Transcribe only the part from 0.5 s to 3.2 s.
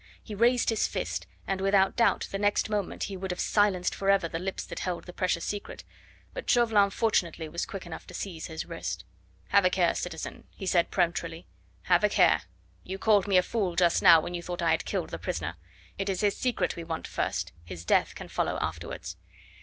his fist, and without doubt the next moment he